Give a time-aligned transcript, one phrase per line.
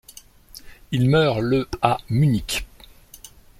[0.89, 2.65] Il meurt le à Munich.